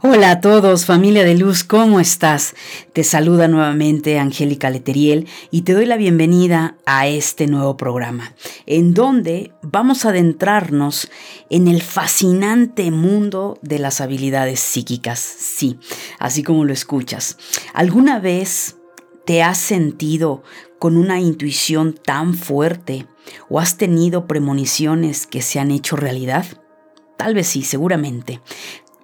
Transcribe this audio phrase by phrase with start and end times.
[0.00, 2.54] Hola a todos, familia de luz, ¿cómo estás?
[2.94, 8.34] Te saluda nuevamente Angélica Leteriel y te doy la bienvenida a este nuevo programa,
[8.64, 11.10] en donde vamos a adentrarnos
[11.50, 15.18] en el fascinante mundo de las habilidades psíquicas.
[15.20, 15.78] Sí,
[16.18, 17.36] así como lo escuchas.
[17.74, 18.76] ¿Alguna vez
[19.26, 20.42] te has sentido
[20.78, 23.06] con una intuición tan fuerte
[23.50, 26.46] o has tenido premoniciones que se han hecho realidad?
[27.22, 28.40] Tal vez sí, seguramente.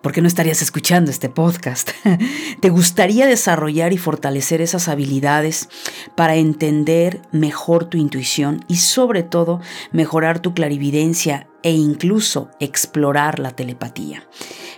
[0.03, 1.91] ¿Por qué no estarías escuchando este podcast?
[2.61, 5.69] ¿Te gustaría desarrollar y fortalecer esas habilidades
[6.15, 13.51] para entender mejor tu intuición y sobre todo mejorar tu clarividencia e incluso explorar la
[13.51, 14.29] telepatía?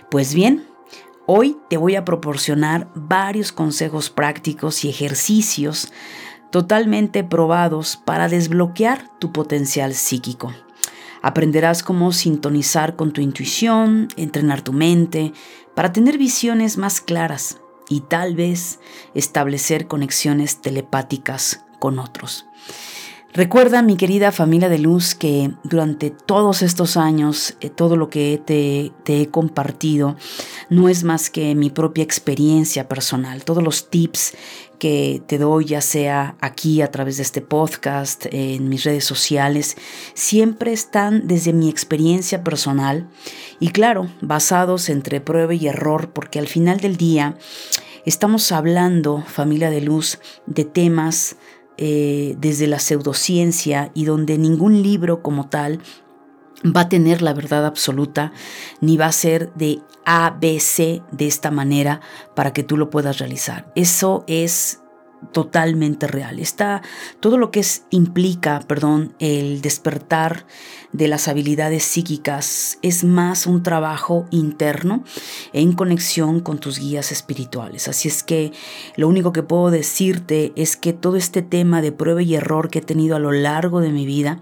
[0.09, 0.65] Pues bien,
[1.27, 5.93] hoy te voy a proporcionar varios consejos prácticos y ejercicios
[6.51, 10.51] totalmente probados para desbloquear tu potencial psíquico.
[11.21, 15.33] Aprenderás cómo sintonizar con tu intuición, entrenar tu mente,
[15.75, 18.79] para tener visiones más claras y tal vez
[19.13, 22.45] establecer conexiones telepáticas con otros.
[23.33, 28.41] Recuerda, mi querida familia de luz, que durante todos estos años, eh, todo lo que
[28.45, 30.17] te, te, he compartido
[30.69, 33.45] no es más que mi propia experiencia personal.
[33.45, 34.33] Todos los tips
[34.79, 39.77] que te doy, ya sea aquí a través de este podcast, en mis redes sociales,
[40.13, 43.07] siempre están desde mi experiencia personal
[43.61, 47.37] y claro, basados entre prueba y error, porque al final del día
[48.05, 51.37] estamos hablando, familia de luz, de temas
[51.83, 55.79] eh, desde la pseudociencia y donde ningún libro como tal
[56.63, 58.33] va a tener la verdad absoluta,
[58.81, 61.99] ni va a ser de A, B, C de esta manera
[62.35, 63.71] para que tú lo puedas realizar.
[63.73, 64.80] Eso es
[65.31, 66.39] totalmente real.
[66.39, 66.81] Está
[67.19, 70.45] todo lo que es, implica, perdón, el despertar
[70.91, 75.03] de las habilidades psíquicas es más un trabajo interno
[75.53, 77.87] en conexión con tus guías espirituales.
[77.87, 78.51] Así es que
[78.97, 82.79] lo único que puedo decirte es que todo este tema de prueba y error que
[82.79, 84.41] he tenido a lo largo de mi vida,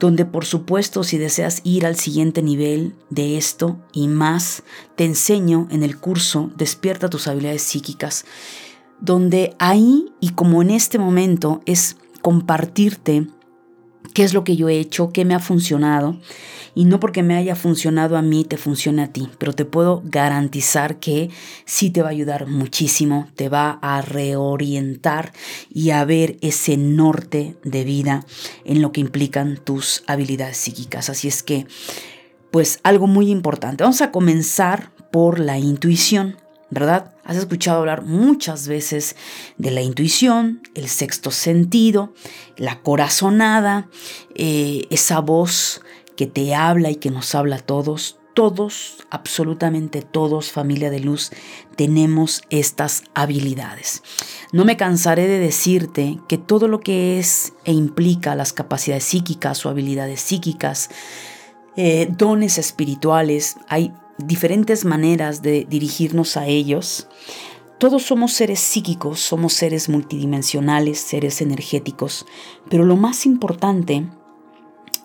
[0.00, 4.62] donde por supuesto si deseas ir al siguiente nivel de esto y más,
[4.96, 8.24] te enseño en el curso Despierta tus habilidades psíquicas
[9.00, 13.26] donde ahí y como en este momento es compartirte
[14.14, 16.18] qué es lo que yo he hecho, qué me ha funcionado.
[16.74, 20.02] Y no porque me haya funcionado a mí, te funciona a ti, pero te puedo
[20.04, 21.30] garantizar que
[21.64, 25.32] sí te va a ayudar muchísimo, te va a reorientar
[25.70, 28.26] y a ver ese norte de vida
[28.64, 31.08] en lo que implican tus habilidades psíquicas.
[31.08, 31.66] Así es que,
[32.50, 33.84] pues algo muy importante.
[33.84, 36.36] Vamos a comenzar por la intuición.
[36.70, 37.14] ¿Verdad?
[37.24, 39.16] Has escuchado hablar muchas veces
[39.56, 42.12] de la intuición, el sexto sentido,
[42.56, 43.88] la corazonada,
[44.34, 45.82] eh, esa voz
[46.16, 48.18] que te habla y que nos habla a todos.
[48.34, 51.30] Todos, absolutamente todos, familia de luz,
[51.74, 54.02] tenemos estas habilidades.
[54.52, 59.64] No me cansaré de decirte que todo lo que es e implica las capacidades psíquicas
[59.64, 60.90] o habilidades psíquicas,
[61.78, 67.08] eh, dones espirituales, hay diferentes maneras de dirigirnos a ellos.
[67.78, 72.26] Todos somos seres psíquicos, somos seres multidimensionales, seres energéticos,
[72.70, 74.06] pero lo más importante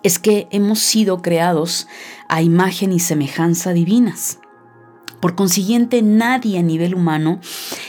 [0.03, 1.87] es que hemos sido creados
[2.29, 4.39] a imagen y semejanza divinas.
[5.19, 7.39] Por consiguiente, nadie a nivel humano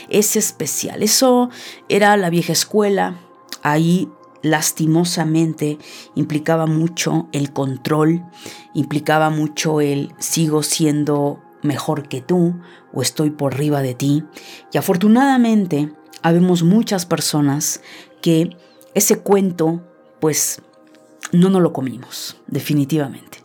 [0.09, 1.01] es especial.
[1.01, 1.49] Eso
[1.89, 3.15] era la vieja escuela.
[3.63, 4.07] Ahí
[4.43, 5.79] lastimosamente
[6.13, 8.23] implicaba mucho el control,
[8.75, 12.55] implicaba mucho el sigo siendo mejor que tú
[12.93, 14.23] o estoy por arriba de ti.
[14.71, 17.81] Y afortunadamente habemos muchas personas
[18.21, 18.55] que
[18.93, 19.81] ese cuento
[20.19, 20.61] pues
[21.31, 23.39] no nos lo comimos, definitivamente.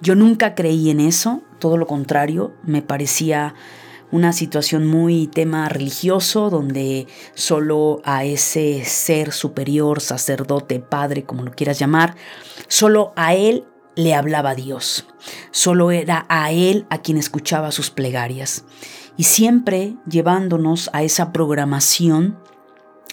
[0.00, 3.54] Yo nunca creí en eso, todo lo contrario, me parecía
[4.10, 11.52] una situación muy tema religioso donde solo a ese ser superior, sacerdote, padre, como lo
[11.52, 12.16] quieras llamar,
[12.68, 13.64] solo a él
[13.96, 15.06] le hablaba Dios.
[15.50, 18.64] Solo era a él a quien escuchaba sus plegarias.
[19.16, 22.38] Y siempre llevándonos a esa programación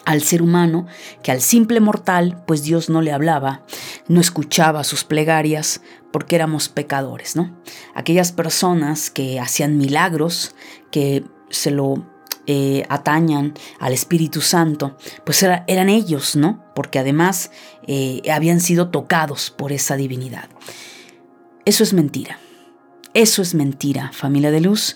[0.06, 0.86] al ser humano
[1.24, 3.64] que al simple mortal, pues Dios no le hablaba,
[4.08, 5.82] no escuchaba sus plegarias
[6.16, 7.62] porque éramos pecadores, ¿no?
[7.94, 10.56] Aquellas personas que hacían milagros,
[10.90, 12.08] que se lo
[12.48, 14.96] eh, atañan al Espíritu Santo,
[15.26, 16.64] pues eran ellos, ¿no?
[16.74, 17.52] Porque además
[17.86, 20.48] eh, habían sido tocados por esa divinidad.
[21.66, 22.40] Eso es mentira.
[23.14, 24.96] Eso es mentira, familia de luz.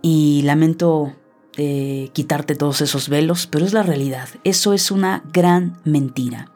[0.00, 1.16] Y lamento
[1.56, 4.28] eh, quitarte todos esos velos, pero es la realidad.
[4.44, 6.52] Eso es una gran mentira.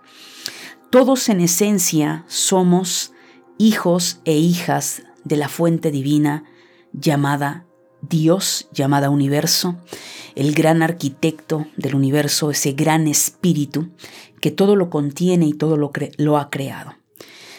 [0.90, 3.10] Todos en esencia somos
[3.58, 6.44] hijos e hijas de la fuente divina
[6.92, 7.66] llamada
[8.02, 9.76] Dios, llamada universo,
[10.34, 13.88] el gran arquitecto del universo, ese gran espíritu
[14.40, 16.94] que todo lo contiene y todo lo, ha creado.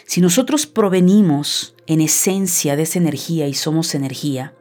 [0.06, 4.54] Si nosotros provenimos en esencia de esa energía y somos energía,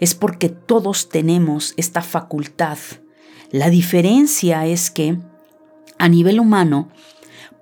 [0.00, 2.78] es porque todos tenemos esta facultad.
[3.50, 5.18] La diferencia es que
[5.98, 6.88] a nivel humano,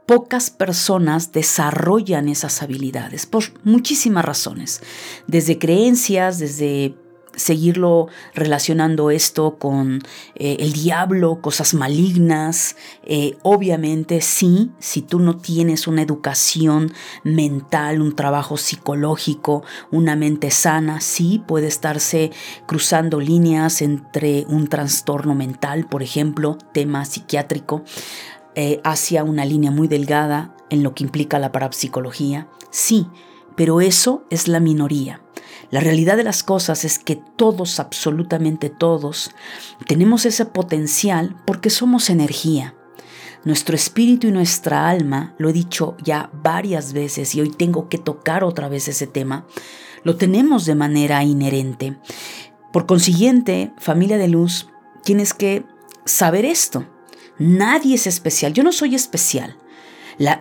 [0.06, 4.80] pocas personas desarrollan esas habilidades por muchísimas razones,
[5.26, 6.94] desde creencias, desde
[7.36, 10.00] seguirlo relacionando esto con
[10.34, 12.76] eh, el diablo, cosas malignas.
[13.02, 16.92] Eh, obviamente sí, si tú no tienes una educación
[17.22, 22.30] mental, un trabajo psicológico, una mente sana, sí puede estarse
[22.66, 27.84] cruzando líneas entre un trastorno mental, por ejemplo, tema psiquiátrico,
[28.54, 32.48] eh, hacia una línea muy delgada en lo que implica la parapsicología.
[32.70, 33.06] Sí,
[33.56, 35.20] pero eso es la minoría.
[35.70, 39.32] La realidad de las cosas es que todos, absolutamente todos,
[39.86, 42.74] tenemos ese potencial porque somos energía.
[43.44, 47.98] Nuestro espíritu y nuestra alma, lo he dicho ya varias veces y hoy tengo que
[47.98, 49.46] tocar otra vez ese tema,
[50.02, 51.98] lo tenemos de manera inherente.
[52.72, 54.68] Por consiguiente, familia de luz,
[55.02, 55.64] tienes que
[56.04, 56.86] saber esto.
[57.38, 58.52] Nadie es especial.
[58.52, 59.56] Yo no soy especial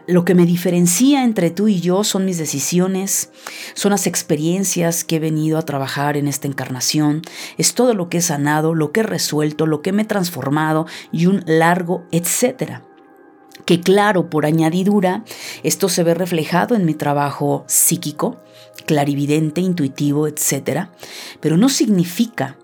[0.07, 3.31] lo que me diferencia entre tú y yo son mis decisiones,
[3.74, 7.22] son las experiencias que he venido a trabajar en esta encarnación,
[7.57, 10.86] es todo lo que he sanado, lo que he resuelto, lo que me he transformado
[11.12, 12.84] y un largo etcétera
[13.66, 15.24] que claro, por añadidura,
[15.63, 18.42] esto se ve reflejado en mi trabajo psíquico,
[18.86, 20.92] clarividente, intuitivo, etcétera,
[21.39, 22.57] pero no significa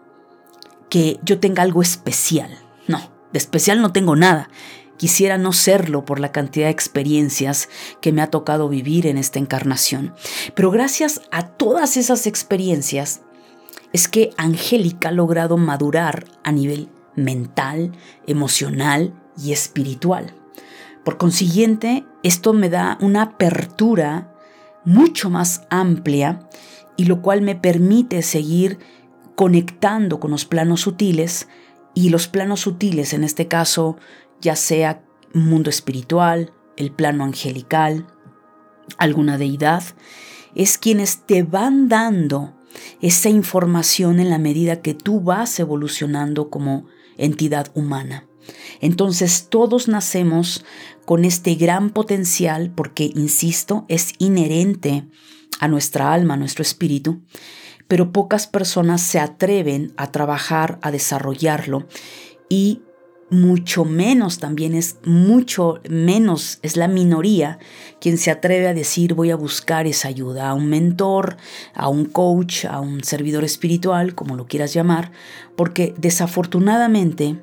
[0.89, 2.49] que yo tenga algo especial.
[3.31, 4.49] De especial no tengo nada.
[4.97, 7.69] Quisiera no serlo por la cantidad de experiencias
[8.01, 10.13] que me ha tocado vivir en esta encarnación.
[10.55, 13.21] Pero gracias a todas esas experiencias
[13.93, 17.93] es que Angélica ha logrado madurar a nivel mental,
[18.27, 20.33] emocional y espiritual.
[21.03, 24.33] Por consiguiente, esto me da una apertura
[24.85, 26.47] mucho más amplia
[26.97, 28.79] y lo cual me permite seguir
[29.35, 31.47] conectando con los planos sutiles
[31.99, 33.97] y los planos sutiles, en este caso
[34.39, 35.03] ya sea
[35.33, 38.07] mundo espiritual, el plano angelical,
[38.97, 39.83] alguna deidad,
[40.55, 42.55] es quienes te van dando
[43.01, 46.85] esa información en la medida que tú vas evolucionando como
[47.17, 48.25] entidad humana.
[48.79, 50.63] Entonces todos nacemos
[51.05, 55.05] con este gran potencial porque, insisto, es inherente
[55.59, 57.21] a nuestra alma, a nuestro espíritu,
[57.89, 61.87] pero pocas personas se atreven a trabajar, a desarrollarlo
[62.47, 62.83] y
[63.31, 67.59] mucho menos también es mucho menos es la minoría
[67.99, 71.37] quien se atreve a decir voy a buscar esa ayuda a un mentor,
[71.73, 75.11] a un coach, a un servidor espiritual, como lo quieras llamar,
[75.55, 77.41] porque desafortunadamente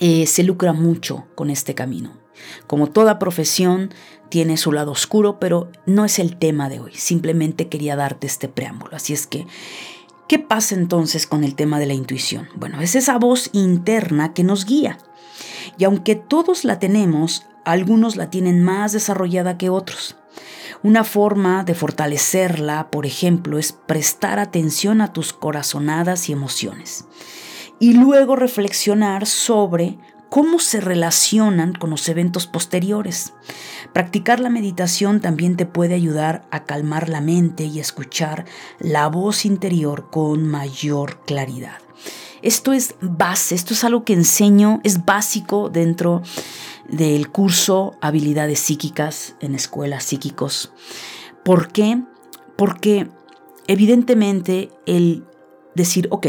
[0.00, 2.25] eh, se lucra mucho con este camino.
[2.66, 3.92] Como toda profesión
[4.28, 6.92] tiene su lado oscuro, pero no es el tema de hoy.
[6.94, 8.96] Simplemente quería darte este preámbulo.
[8.96, 9.46] Así es que
[10.28, 12.48] ¿Qué pasa entonces con el tema de la intuición?
[12.56, 14.98] Bueno, es esa voz interna que nos guía.
[15.78, 20.16] Y aunque todos la tenemos, algunos la tienen más desarrollada que otros.
[20.82, 27.04] Una forma de fortalecerla, por ejemplo, es prestar atención a tus corazonadas y emociones.
[27.78, 29.96] Y luego reflexionar sobre
[30.28, 33.32] cómo se relacionan con los eventos posteriores.
[33.92, 38.44] Practicar la meditación también te puede ayudar a calmar la mente y escuchar
[38.78, 41.78] la voz interior con mayor claridad.
[42.42, 46.22] Esto es base, esto es algo que enseño, es básico dentro
[46.88, 50.72] del curso Habilidades Psíquicas en escuelas psíquicos.
[51.44, 52.02] ¿Por qué?
[52.56, 53.08] Porque
[53.66, 55.24] evidentemente el
[55.74, 56.26] decir, ok,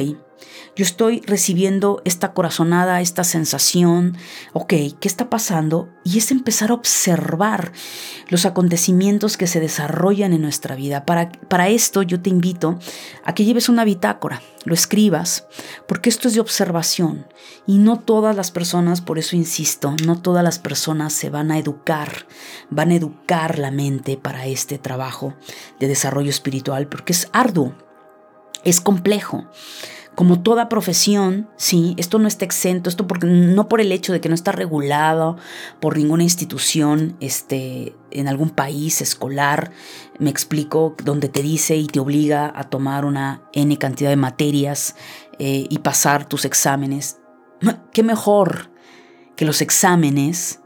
[0.77, 4.15] yo estoy recibiendo esta corazonada, esta sensación,
[4.53, 4.69] ok,
[4.99, 5.89] ¿qué está pasando?
[6.03, 7.71] Y es empezar a observar
[8.29, 11.03] los acontecimientos que se desarrollan en nuestra vida.
[11.03, 12.77] Para, para esto yo te invito
[13.25, 15.47] a que lleves una bitácora, lo escribas,
[15.87, 17.25] porque esto es de observación
[17.65, 21.57] y no todas las personas, por eso insisto, no todas las personas se van a
[21.57, 22.27] educar,
[22.69, 25.33] van a educar la mente para este trabajo
[25.79, 27.73] de desarrollo espiritual, porque es arduo,
[28.63, 29.47] es complejo
[30.17, 34.19] como toda profesión, sí, esto no está exento, esto porque no por el hecho de
[34.19, 35.37] que no está regulado
[35.79, 39.69] por ninguna institución, este, en algún país escolar,
[40.17, 44.95] me explico, donde te dice y te obliga a tomar una n cantidad de materias
[45.37, 47.19] eh, y pasar tus exámenes.
[47.93, 48.71] ¿Qué mejor
[49.35, 50.61] que los exámenes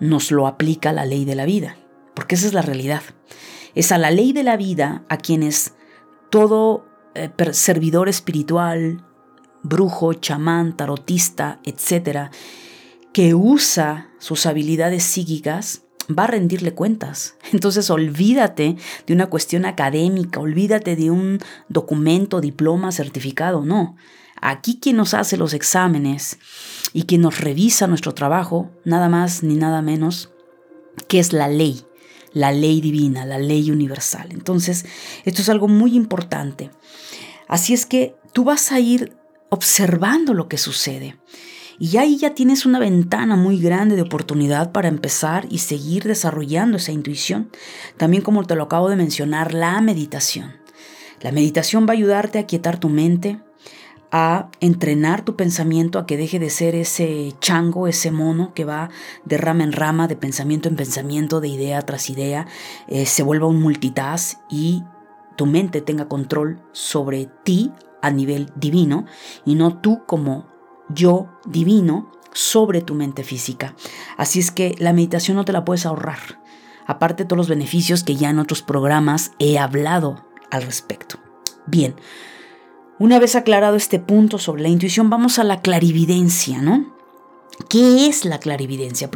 [0.00, 1.76] nos lo aplica la ley de la vida?
[2.12, 3.02] Porque esa es la realidad.
[3.76, 5.74] Es a la ley de la vida a quienes
[6.28, 9.04] todo eh, servidor espiritual,
[9.62, 12.30] brujo, chamán, tarotista, etcétera,
[13.12, 17.36] que usa sus habilidades psíquicas, va a rendirle cuentas.
[17.52, 23.96] Entonces olvídate de una cuestión académica, olvídate de un documento, diploma, certificado, no.
[24.40, 26.38] Aquí quien nos hace los exámenes
[26.92, 30.30] y quien nos revisa nuestro trabajo, nada más ni nada menos,
[31.08, 31.86] que es la ley,
[32.36, 34.28] la ley divina, la ley universal.
[34.30, 34.84] Entonces,
[35.24, 36.70] esto es algo muy importante.
[37.48, 39.16] Así es que tú vas a ir
[39.48, 41.16] observando lo que sucede.
[41.78, 46.76] Y ahí ya tienes una ventana muy grande de oportunidad para empezar y seguir desarrollando
[46.76, 47.50] esa intuición.
[47.96, 50.56] También como te lo acabo de mencionar, la meditación.
[51.22, 53.40] La meditación va a ayudarte a quietar tu mente,
[54.10, 58.90] a entrenar tu pensamiento a que deje de ser ese chango, ese mono que va
[59.24, 62.46] de rama en rama, de pensamiento en pensamiento, de idea tras idea,
[62.88, 64.84] eh, se vuelva un multitask y
[65.36, 67.72] tu mente tenga control sobre ti
[68.02, 69.04] a nivel divino
[69.44, 70.46] y no tú como
[70.88, 73.74] yo divino sobre tu mente física.
[74.16, 76.40] Así es que la meditación no te la puedes ahorrar,
[76.86, 81.18] aparte de todos los beneficios que ya en otros programas he hablado al respecto.
[81.66, 81.96] Bien,
[82.98, 86.96] una vez aclarado este punto sobre la intuición, vamos a la clarividencia, ¿no?
[87.68, 89.10] ¿Qué es la clarividencia?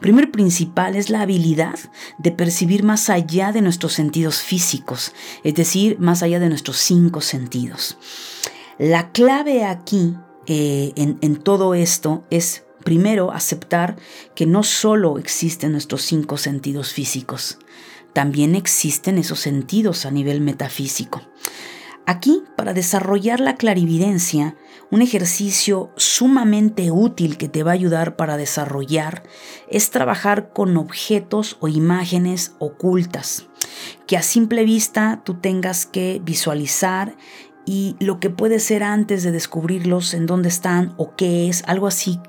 [0.00, 1.78] primer principal es la habilidad
[2.18, 5.12] de percibir más allá de nuestros sentidos físicos,
[5.44, 7.96] es decir, más allá de nuestros cinco sentidos.
[8.78, 13.96] La clave aquí eh, en, en todo esto es primero aceptar
[14.34, 17.58] que no solo existen nuestros cinco sentidos físicos,
[18.12, 21.22] también existen esos sentidos a nivel metafísico.
[22.10, 24.56] Aquí, para desarrollar la clarividencia,
[24.90, 29.24] un ejercicio sumamente útil que te va a ayudar para desarrollar
[29.68, 33.48] es trabajar con objetos o imágenes ocultas,
[34.06, 37.14] que a simple vista tú tengas que visualizar
[37.66, 41.86] y lo que puede ser antes de descubrirlos en dónde están o qué es, algo
[41.86, 42.20] así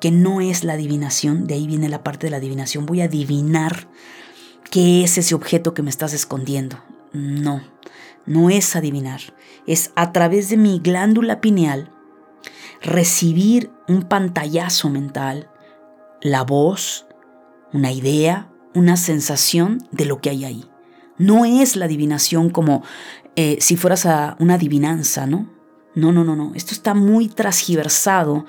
[0.00, 3.04] que no es la adivinación, de ahí viene la parte de la adivinación, voy a
[3.04, 3.86] adivinar
[4.72, 6.82] qué es ese objeto que me estás escondiendo.
[7.12, 7.60] No,
[8.26, 9.20] no es adivinar,
[9.66, 11.92] es a través de mi glándula pineal
[12.82, 15.50] recibir un pantallazo mental,
[16.22, 17.06] la voz,
[17.72, 20.64] una idea, una sensación de lo que hay ahí.
[21.18, 22.82] No es la adivinación como
[23.36, 25.50] eh, si fueras a una adivinanza, ¿no?
[25.94, 26.52] No, no, no, no.
[26.54, 28.46] Esto está muy transgiversado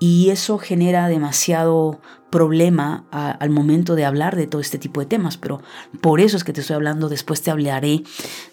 [0.00, 5.36] y eso genera demasiado problema al momento de hablar de todo este tipo de temas,
[5.36, 5.60] pero
[6.00, 8.02] por eso es que te estoy hablando, después te hablaré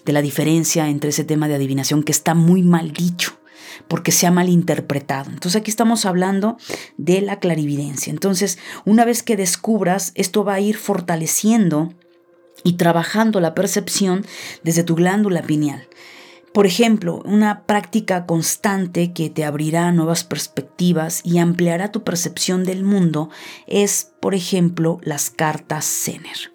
[0.05, 3.33] de la diferencia entre ese tema de adivinación que está muy mal dicho
[3.87, 5.29] porque se ha malinterpretado.
[5.29, 6.57] Entonces aquí estamos hablando
[6.97, 8.11] de la clarividencia.
[8.11, 11.93] Entonces, una vez que descubras, esto va a ir fortaleciendo
[12.63, 14.25] y trabajando la percepción
[14.63, 15.87] desde tu glándula pineal.
[16.57, 22.83] Por ejemplo, una práctica constante que te abrirá nuevas perspectivas y ampliará tu percepción del
[22.83, 23.29] mundo
[23.67, 26.51] es, por ejemplo, las cartas Zener.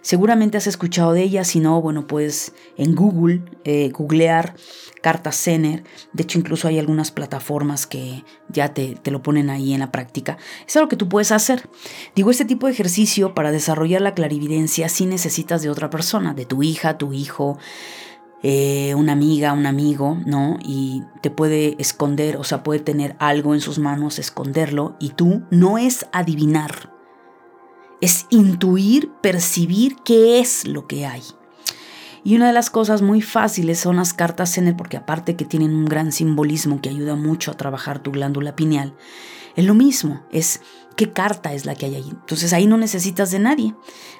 [0.00, 4.54] Seguramente has escuchado de ellas, si no, bueno, pues en Google, eh, googlear
[5.02, 5.84] cartas Zener.
[6.14, 9.92] De hecho, incluso hay algunas plataformas que ya te, te, lo ponen ahí en la
[9.92, 10.38] práctica.
[10.66, 11.68] Es algo que tú puedes hacer.
[12.16, 16.46] Digo, este tipo de ejercicio para desarrollar la clarividencia sí necesitas de otra persona, de
[16.46, 17.58] tu hija, tu hijo,
[18.42, 20.58] eh, una amiga, un amigo, ¿no?
[20.62, 25.42] Y te puede esconder, o sea, puede tener algo en sus manos, esconderlo, y tú
[25.50, 26.92] no es adivinar,
[28.00, 31.22] es intuir, percibir qué es lo que hay.
[32.24, 35.74] Y una de las cosas muy fáciles son las cartas Zener, porque aparte que tienen
[35.74, 38.94] un gran simbolismo que ayuda mucho a trabajar tu glándula pineal,
[39.54, 40.60] es lo mismo, es
[40.96, 42.08] qué carta es la que hay ahí.
[42.10, 43.74] Entonces ahí no necesitas de nadie,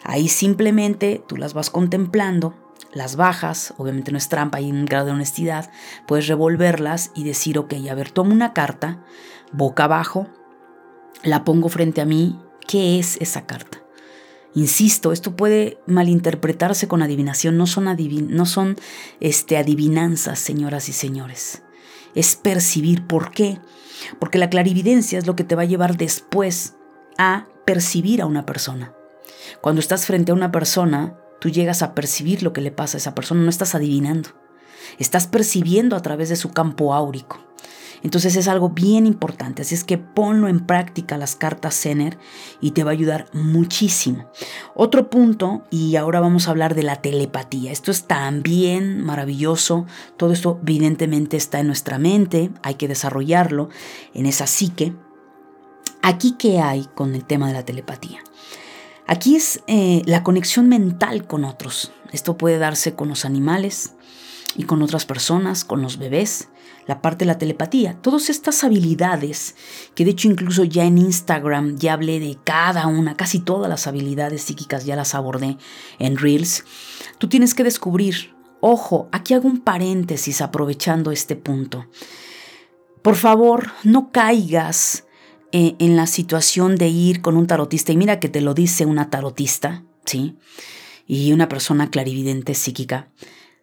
[0.04, 2.54] ahí simplemente tú las vas contemplando,
[2.92, 5.70] las bajas, obviamente no es trampa, hay un grado de honestidad,
[6.06, 9.02] puedes revolverlas y decir, ok, a ver, tomo una carta,
[9.52, 10.28] boca abajo,
[11.22, 13.78] la pongo frente a mí, ¿qué es esa carta?
[14.54, 17.96] Insisto, esto puede malinterpretarse con adivinación, no son,
[18.28, 18.76] no son
[19.20, 21.62] este, adivinanzas, señoras y señores.
[22.14, 23.58] Es percibir por qué.
[24.18, 26.74] Porque la clarividencia es lo que te va a llevar después
[27.16, 28.92] a percibir a una persona.
[29.62, 33.00] Cuando estás frente a una persona, tú llegas a percibir lo que le pasa a
[33.00, 34.28] esa persona, no estás adivinando,
[35.00, 37.40] estás percibiendo a través de su campo áurico.
[38.04, 42.16] Entonces es algo bien importante, así es que ponlo en práctica las cartas Zener
[42.60, 44.30] y te va a ayudar muchísimo.
[44.76, 47.72] Otro punto, y ahora vamos a hablar de la telepatía.
[47.72, 53.68] Esto es también maravilloso, todo esto evidentemente está en nuestra mente, hay que desarrollarlo
[54.14, 54.94] en esa psique.
[56.02, 58.20] Aquí, ¿qué hay con el tema de la telepatía?
[59.06, 61.92] Aquí es eh, la conexión mental con otros.
[62.12, 63.94] Esto puede darse con los animales
[64.56, 66.48] y con otras personas, con los bebés,
[66.86, 69.54] la parte de la telepatía, todas estas habilidades,
[69.94, 73.86] que de hecho incluso ya en Instagram ya hablé de cada una, casi todas las
[73.86, 75.58] habilidades psíquicas ya las abordé
[75.98, 76.64] en Reels,
[77.18, 81.86] tú tienes que descubrir, ojo, aquí hago un paréntesis aprovechando este punto.
[83.00, 85.04] Por favor, no caigas
[85.52, 88.86] eh, en la situación de ir con un tarotista, y mira que te lo dice
[88.86, 90.36] una tarotista, ¿sí?
[91.06, 93.10] Y una persona clarividente psíquica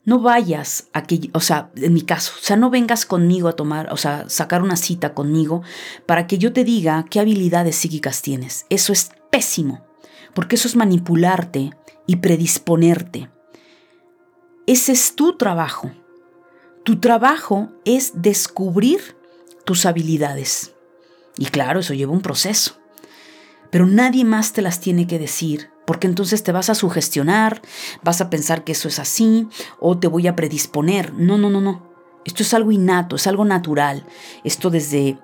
[0.05, 3.55] no vayas a que, o sea, en mi caso, o sea, no vengas conmigo a
[3.55, 5.61] tomar, o sea, sacar una cita conmigo
[6.05, 8.65] para que yo te diga qué habilidades psíquicas tienes.
[8.69, 9.85] Eso es pésimo,
[10.33, 11.71] porque eso es manipularte
[12.07, 13.29] y predisponerte.
[14.65, 15.91] Ese es tu trabajo.
[16.83, 19.15] Tu trabajo es descubrir
[19.65, 20.73] tus habilidades.
[21.39, 22.77] Y claro, eso lleva un proceso.
[23.71, 27.63] Pero nadie más te las tiene que decir porque entonces te vas a sugestionar,
[28.03, 29.47] vas a pensar que eso es así
[29.79, 31.15] o te voy a predisponer.
[31.15, 31.89] No, no, no, no.
[32.25, 34.05] Esto es algo innato, es algo natural.
[34.43, 35.17] Esto desde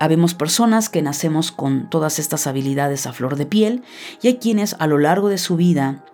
[0.00, 3.84] Habemos personas que nacemos con todas estas habilidades a flor de piel
[4.20, 6.04] y hay quienes a lo largo de su vida,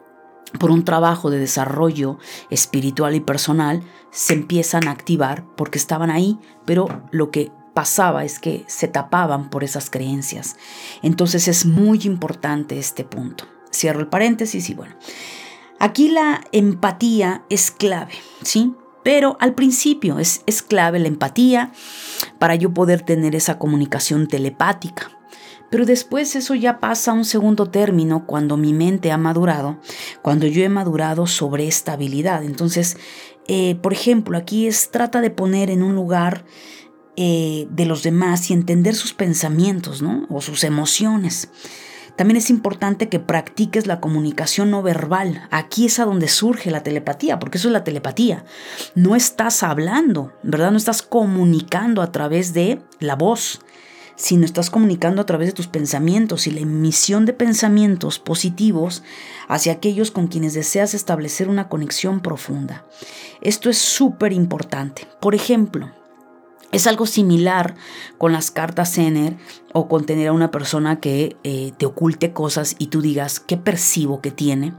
[0.60, 2.18] por un trabajo de desarrollo
[2.50, 8.38] espiritual y personal, se empiezan a activar porque estaban ahí, pero lo que pasaba es
[8.38, 10.56] que se tapaban por esas creencias.
[11.02, 13.44] Entonces es muy importante este punto.
[13.70, 14.94] Cierro el paréntesis y bueno.
[15.78, 18.72] Aquí la empatía es clave, ¿sí?
[19.04, 21.70] Pero al principio es, es clave la empatía
[22.38, 25.10] para yo poder tener esa comunicación telepática.
[25.68, 29.78] Pero después eso ya pasa a un segundo término cuando mi mente ha madurado,
[30.22, 32.42] cuando yo he madurado sobre esta habilidad.
[32.42, 32.96] Entonces,
[33.48, 36.46] eh, por ejemplo, aquí es trata de poner en un lugar
[37.16, 40.26] eh, de los demás y entender sus pensamientos, ¿no?
[40.28, 41.48] O sus emociones.
[42.16, 45.46] También es importante que practiques la comunicación no verbal.
[45.50, 48.44] Aquí es a donde surge la telepatía, porque eso es la telepatía.
[48.94, 50.70] No estás hablando, ¿verdad?
[50.70, 53.60] No estás comunicando a través de la voz,
[54.16, 59.02] sino estás comunicando a través de tus pensamientos y la emisión de pensamientos positivos
[59.46, 62.86] hacia aquellos con quienes deseas establecer una conexión profunda.
[63.42, 65.06] Esto es súper importante.
[65.20, 65.92] Por ejemplo,
[66.72, 67.74] es algo similar
[68.18, 69.36] con las cartas Zener
[69.72, 73.56] o con tener a una persona que eh, te oculte cosas y tú digas qué
[73.56, 74.74] percibo que tiene.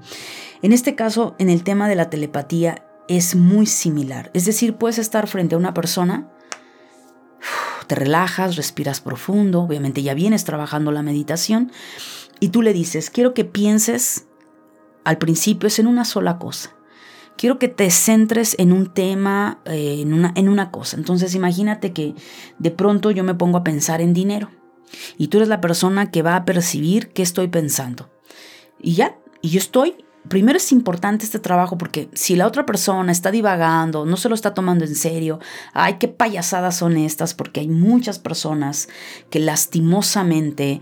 [0.61, 4.31] En este caso, en el tema de la telepatía, es muy similar.
[4.33, 6.29] Es decir, puedes estar frente a una persona,
[7.87, 11.71] te relajas, respiras profundo, obviamente ya vienes trabajando la meditación,
[12.39, 14.25] y tú le dices, quiero que pienses
[15.05, 16.76] al principio es en una sola cosa
[17.37, 20.97] quiero que te centres en un tema, eh, en, una, en una cosa.
[20.97, 22.15] Entonces imagínate que
[22.59, 24.49] de pronto yo me pongo a pensar en dinero
[25.17, 28.09] y tú eres la persona que va a percibir qué estoy pensando.
[28.79, 29.95] Y ya, y yo estoy
[30.27, 34.35] primero es importante este trabajo porque si la otra persona está divagando, no se lo
[34.35, 35.39] está tomando en serio,
[35.73, 38.89] ay, qué payasadas son estas, porque hay muchas personas
[39.29, 40.81] que lastimosamente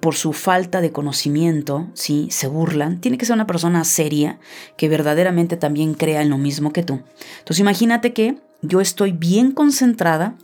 [0.00, 2.28] por su falta de conocimiento, ¿sí?
[2.30, 3.00] se burlan.
[3.00, 4.38] Tiene que ser una persona seria
[4.76, 7.00] que verdaderamente también crea en lo mismo que tú.
[7.38, 10.36] Entonces imagínate que yo estoy bien concentrada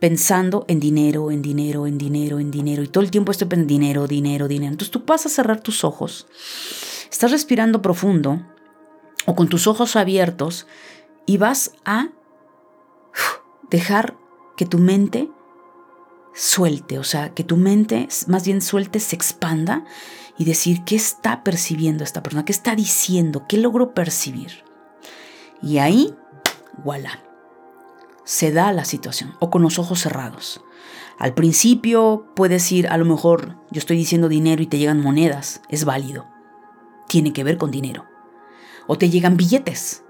[0.00, 3.68] pensando en dinero, en dinero, en dinero, en dinero, y todo el tiempo estoy pensando
[3.68, 4.72] dinero, dinero, dinero.
[4.72, 6.26] Entonces tú vas a cerrar tus ojos
[7.10, 8.40] Estás respirando profundo
[9.26, 10.66] o con tus ojos abiertos
[11.26, 12.08] y vas a
[13.68, 14.16] dejar
[14.56, 15.28] que tu mente
[16.34, 19.84] suelte, o sea, que tu mente más bien suelte, se expanda
[20.38, 24.64] y decir qué está percibiendo esta persona, qué está diciendo, qué logro percibir.
[25.62, 26.14] Y ahí,
[26.82, 27.20] voilà,
[28.24, 30.62] se da la situación, o con los ojos cerrados.
[31.18, 35.60] Al principio puedes ir, a lo mejor yo estoy diciendo dinero y te llegan monedas,
[35.68, 36.26] es válido
[37.10, 38.06] tiene que ver con dinero.
[38.86, 40.04] O te llegan billetes.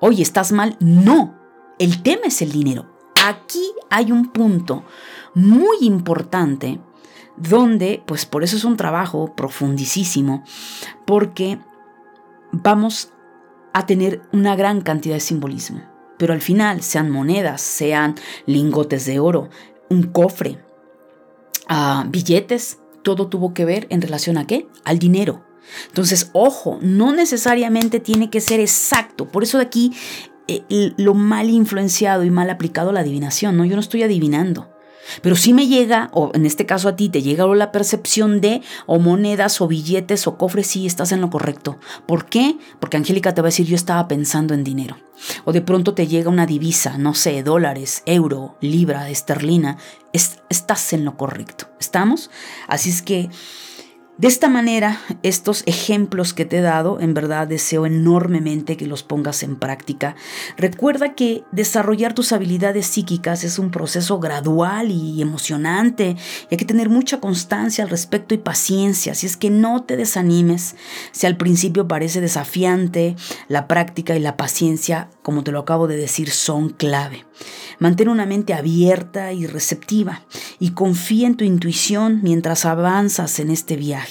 [0.00, 0.76] Oye, ¿estás mal?
[0.78, 1.34] No,
[1.80, 2.86] el tema es el dinero.
[3.26, 4.84] Aquí hay un punto
[5.36, 6.80] muy importante
[7.36, 10.42] donde, pues por eso es un trabajo profundísimo,
[11.04, 11.58] porque
[12.52, 13.12] vamos
[13.74, 15.82] a tener una gran cantidad de simbolismo.
[16.16, 18.14] Pero al final, sean monedas, sean
[18.46, 19.50] lingotes de oro,
[19.90, 20.58] un cofre,
[21.68, 24.66] ah, billetes, todo tuvo que ver en relación a qué?
[24.84, 25.44] Al dinero.
[25.88, 29.28] Entonces, ojo, no necesariamente tiene que ser exacto.
[29.28, 29.92] Por eso de aquí
[30.48, 30.62] eh,
[30.96, 33.66] lo mal influenciado y mal aplicado la adivinación, ¿no?
[33.66, 34.70] Yo no estoy adivinando.
[35.22, 38.62] Pero si me llega, o en este caso a ti, te llega la percepción de
[38.86, 41.78] o monedas o billetes o cofres, sí estás en lo correcto.
[42.06, 42.56] ¿Por qué?
[42.80, 44.96] Porque Angélica te va a decir, yo estaba pensando en dinero.
[45.44, 49.78] O de pronto te llega una divisa, no sé, dólares, euro, libra, esterlina.
[50.12, 51.66] estás en lo correcto.
[51.80, 52.30] ¿Estamos?
[52.68, 53.30] Así es que
[54.18, 59.02] de esta manera, estos ejemplos que te he dado, en verdad deseo enormemente que los
[59.02, 60.16] pongas en práctica.
[60.56, 66.16] Recuerda que desarrollar tus habilidades psíquicas es un proceso gradual y emocionante
[66.50, 69.14] y hay que tener mucha constancia al respecto y paciencia.
[69.14, 70.76] Si es que no te desanimes,
[71.12, 73.16] si al principio parece desafiante,
[73.48, 77.26] la práctica y la paciencia, como te lo acabo de decir, son clave.
[77.78, 80.22] Mantén una mente abierta y receptiva
[80.58, 84.05] y confía en tu intuición mientras avanzas en este viaje.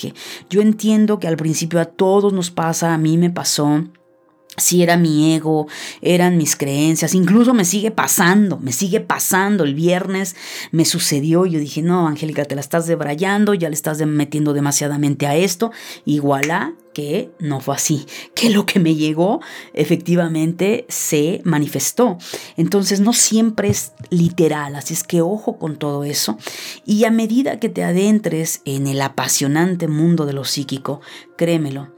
[0.50, 3.84] Yo entiendo que al principio a todos nos pasa, a mí me pasó,
[4.58, 5.68] si era mi ego,
[6.02, 9.64] eran mis creencias, incluso me sigue pasando, me sigue pasando.
[9.64, 10.36] El viernes
[10.72, 15.28] me sucedió yo dije, no, Angélica, te la estás debrayando, ya le estás metiendo demasiadamente
[15.28, 15.72] a esto.
[16.06, 19.42] Igualá que no fue así, que lo que me llegó
[19.74, 22.18] efectivamente se manifestó.
[22.56, 26.38] Entonces no siempre es literal, así es que ojo con todo eso.
[26.86, 31.02] Y a medida que te adentres en el apasionante mundo de lo psíquico,
[31.36, 31.92] créemelo,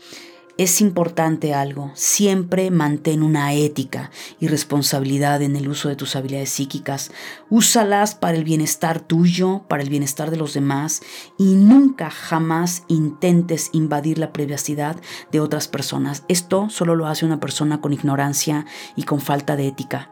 [0.58, 6.50] es importante algo, siempre mantén una ética y responsabilidad en el uso de tus habilidades
[6.50, 7.12] psíquicas.
[7.50, 11.02] Úsalas para el bienestar tuyo, para el bienestar de los demás
[11.38, 14.98] y nunca jamás intentes invadir la privacidad
[15.32, 16.24] de otras personas.
[16.28, 18.66] Esto solo lo hace una persona con ignorancia
[18.96, 20.12] y con falta de ética.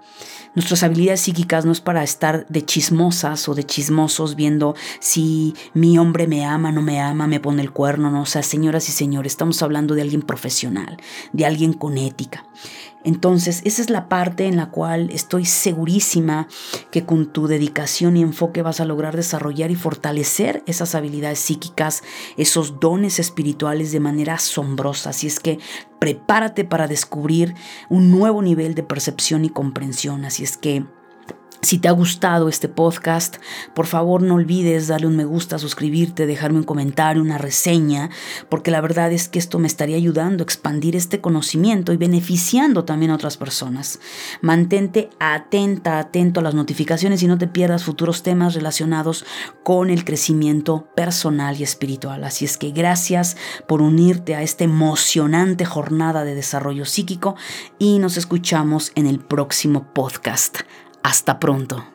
[0.56, 5.98] Nuestras habilidades psíquicas no es para estar de chismosas o de chismosos viendo si mi
[5.98, 8.22] hombre me ama, no me ama, me pone el cuerno, no.
[8.22, 10.98] O sea, señoras y señores, estamos hablando de alguien profesional,
[11.34, 12.46] de alguien con ética.
[13.06, 16.48] Entonces, esa es la parte en la cual estoy segurísima
[16.89, 22.02] que con tu dedicación y enfoque vas a lograr desarrollar y fortalecer esas habilidades psíquicas,
[22.36, 25.12] esos dones espirituales de manera asombrosa.
[25.12, 25.60] Así es que
[26.00, 27.54] prepárate para descubrir
[27.89, 30.26] un nuevo nivel de percepción y comprensión.
[30.26, 30.84] Así es que
[31.65, 33.38] si te ha gustado este podcast,
[33.73, 38.12] por favor no olvides darle un me gusta, suscribirte, dejarme un comentario, una reseña,
[38.49, 42.86] porque la verdad es que esto me estaría ayudando a expandir este conocimiento y beneficiando
[42.86, 43.99] también a otras personas.
[44.41, 49.25] Mantente atenta, atento a las notificaciones y no te pierdas futuros temas relacionados
[49.63, 52.23] con el crecimiento personal y espiritual.
[52.23, 57.36] Así es que gracias por unirte a esta emocionante jornada de desarrollo psíquico
[57.80, 60.60] y nos escuchamos en el próximo podcast.
[61.06, 61.86] Hasta pronto.